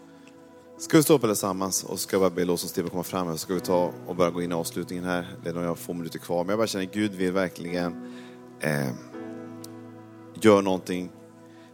[0.77, 3.59] Ska vi stå upp allesammans och ska bara be lovsångsteamet komma fram så ska vi
[3.59, 5.35] ta och börja gå in i avslutningen här.
[5.43, 6.43] Det är några få minuter kvar.
[6.43, 8.13] Men jag bara känner att Gud vill verkligen
[8.59, 8.89] eh,
[10.41, 11.11] göra någonting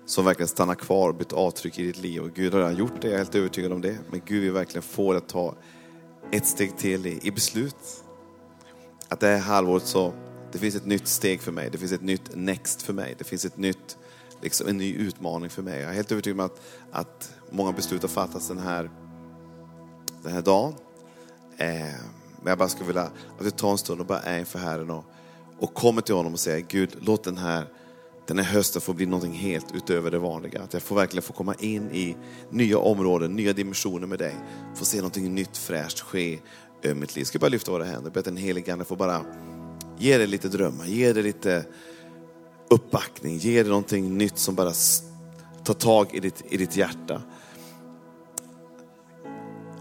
[0.06, 2.22] som verkligen stannar kvar och blir ett avtryck i ditt liv.
[2.22, 3.98] Och Gud har redan gjort det, jag är helt övertygad om det.
[4.12, 5.56] Men Gud vill verkligen få dig att ta
[6.32, 8.04] ett steg till i, i beslut.
[9.08, 10.14] Att det här halvåret så,
[10.52, 11.70] det finns ett nytt steg för mig.
[11.72, 13.16] Det finns ett nytt next för mig.
[13.18, 13.98] Det finns ett nytt,
[14.42, 15.82] liksom en ny utmaning för mig.
[15.82, 18.90] Jag är helt övertygad om att, att många beslut har fattats den här,
[20.24, 20.74] den här dagen.
[21.58, 21.68] Eh,
[22.42, 23.02] men jag bara skulle vilja
[23.40, 25.06] att vi tar en stund och bara är inför Herren och,
[25.60, 27.66] och kommer till honom och säger Gud, låt den här,
[28.28, 30.62] den här hösten få bli någonting helt utöver det vanliga.
[30.62, 32.16] Att jag får verkligen få komma in i
[32.50, 34.36] nya områden, nya dimensioner med dig.
[34.76, 36.40] Få se någonting nytt fräscht ske
[36.82, 37.22] över mitt liv.
[37.22, 38.12] Jag Ska bara lyfta våra händer.
[38.12, 39.26] Be att den helige Ande får bara
[39.98, 41.66] ge dig lite drömmar, ge dig lite
[42.72, 44.74] uppbackning, ge dig någonting nytt som bara
[45.64, 47.22] tar tag i ditt, i ditt hjärta.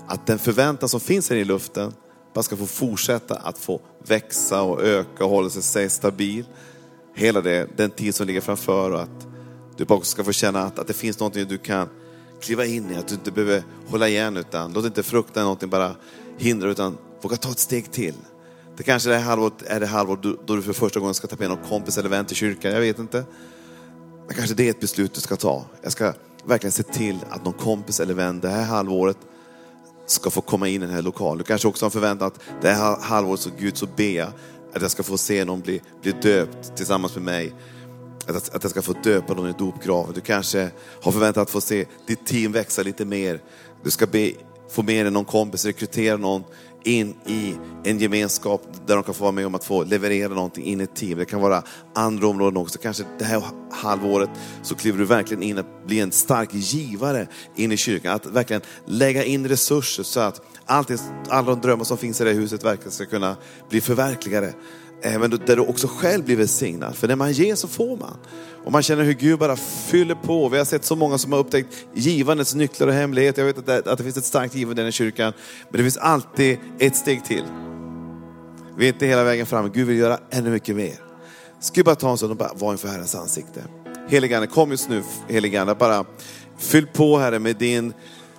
[0.07, 1.95] Att den förväntan som finns här i luften
[2.35, 6.45] bara ska få fortsätta att få växa och öka och hålla sig stabil.
[7.15, 9.27] Hela det, den tid som ligger framför och att
[9.77, 11.89] du bara ska få känna att, att det finns någonting du kan
[12.41, 15.97] kliva in i, att du inte behöver hålla igen utan låt inte fruktan någonting bara
[16.39, 18.15] hindra utan våga ta ett steg till.
[18.77, 21.49] Det kanske det halvåret är det halvår då du för första gången ska ta med
[21.49, 23.25] någon kompis eller vän till kyrkan, jag vet inte.
[24.27, 25.65] Men kanske det är ett beslut du ska ta.
[25.83, 26.13] Jag ska
[26.45, 29.17] verkligen se till att någon kompis eller vän det här halvåret
[30.07, 31.39] ska få komma in i den här lokalen.
[31.39, 34.29] Du kanske också har förväntat att det här halvåret så Gud så ber jag
[34.75, 37.55] att jag ska få se någon bli, bli döpt tillsammans med mig.
[38.27, 40.15] Att, att jag ska få döpa någon i dopgraven.
[40.15, 40.71] Du kanske
[41.03, 43.41] har förväntat att få se ditt team växa lite mer.
[43.83, 44.33] Du ska be,
[44.71, 46.45] få med dig någon kompis, rekrytera någon
[46.85, 50.65] in i en gemenskap där de kan få vara med om att få leverera någonting
[50.65, 51.19] in i ett team.
[51.19, 51.63] Det kan vara
[51.95, 52.79] andra områden också.
[52.79, 54.31] Kanske det här halvåret
[54.63, 58.15] så kliver du verkligen in att bli en stark givare in i kyrkan.
[58.15, 60.91] Att verkligen lägga in resurser så att allt,
[61.29, 63.37] alla de drömmar som finns i det här huset verkligen ska kunna
[63.69, 64.55] bli förverkligade.
[65.03, 66.97] Eh, men där du också själv blir välsignad.
[66.97, 68.17] För när man ger så får man.
[68.65, 70.49] Och man känner hur Gud bara fyller på.
[70.49, 73.43] Vi har sett så många som har upptäckt givandets nycklar och hemligheter.
[73.43, 75.33] Jag vet att det, att det finns ett starkt givande i den kyrkan.
[75.71, 77.45] Men det finns alltid ett steg till.
[78.77, 79.71] Vi är inte hela vägen fram.
[79.73, 80.95] Gud vill göra ännu mycket mer.
[81.61, 83.65] Ska vi bara ta en stund och bara vara inför Herrens ansikte.
[84.09, 85.75] Heligande, kom just nu heligande.
[85.75, 86.05] Bara
[86.59, 87.93] fyll på Herre med din,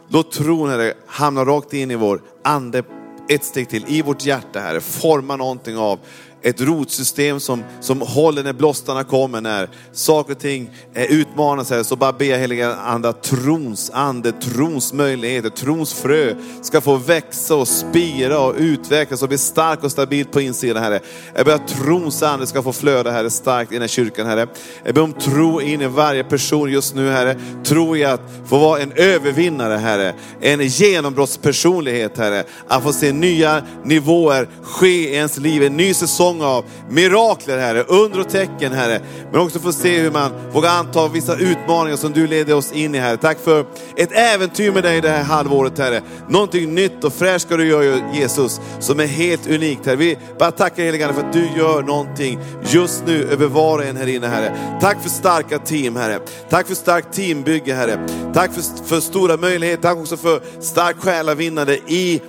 [0.10, 2.84] låt tron Herre hamna rakt in i vår ande
[3.30, 4.82] ett steg till, i vårt hjärta Herre.
[4.82, 6.00] Forma någonting av
[6.44, 11.84] ett rotsystem som, som håller när blåstarna kommer, när saker och ting utmanas här.
[11.84, 17.56] Så bara be heliga Ande att trons ande, trons möjligheter, trons frö ska få växa
[17.56, 21.00] och spira och utvecklas och bli stark och stabil på insidan Herre.
[21.36, 24.48] Jag ber att trons ande ska få flöda Herre starkt i den här kyrkan Herre.
[24.84, 27.36] Jag ber om tro in i varje person just nu Herre.
[27.64, 30.14] Tro i att få vara en övervinnare Herre.
[30.42, 32.44] En genombrottspersonlighet Herre.
[32.68, 37.58] Att få se nya nivåer ske i ens liv, en ny säsong säsong av mirakler
[37.58, 39.02] Herre, under och tecken Herre.
[39.32, 42.96] Men också få se hur man vågar anta vissa utmaningar som du leder oss in
[42.96, 43.18] i Herre.
[43.18, 43.66] Tack för
[43.96, 46.02] ett äventyr med dig det här halvåret Herre.
[46.30, 49.96] Någonting nytt och fräscht ska du göra Jesus, som är helt unikt Herre.
[49.96, 53.98] Vi bara tackar helige för att du gör någonting just nu över var och en
[53.98, 54.80] här inne Herre.
[54.82, 56.20] Tack för starka team Herre.
[56.50, 58.08] Tack för starkt teambygge Herre.
[58.34, 62.22] Tack för, för stora möjligheter, tack också för stark själavinnande i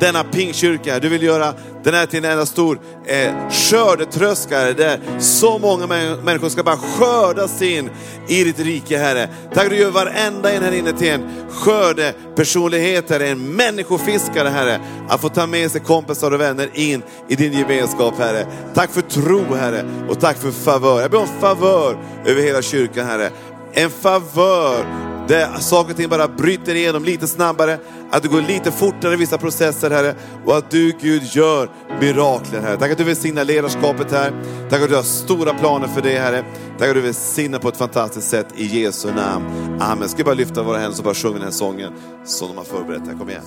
[0.00, 0.98] denna pingkyrka.
[0.98, 6.48] Du vill göra den är till en enda stor eh, skördetröskare där så många människor
[6.48, 7.90] ska bara skördas in
[8.28, 9.28] i ditt rike Herre.
[9.54, 14.80] Tack att du gör varenda en här inne till en skördepersonlighet Herre, en människofiskare Herre.
[15.08, 18.46] Att få ta med sig kompisar och vänner in i din gemenskap Herre.
[18.74, 21.00] Tack för tro Herre och tack för favör.
[21.00, 23.30] Jag ber om favör över hela kyrkan Herre.
[23.72, 24.84] En favör
[25.28, 27.78] där saker och ting bara bryter igenom lite snabbare,
[28.10, 30.14] att det går lite fortare i vissa processer Herre.
[30.46, 32.76] Och att du Gud gör mirakler Herre.
[32.76, 34.32] Tack att du välsignar ledarskapet här.
[34.70, 36.44] Tack att du har stora planer för det Herre.
[36.78, 39.44] Tack att du välsignar på ett fantastiskt sätt i Jesu namn.
[39.80, 40.08] Amen.
[40.08, 41.92] Ska vi bara lyfta våra händer och bara sjunga den här sången
[42.24, 43.18] som de har förberett här.
[43.18, 43.42] Kom igen.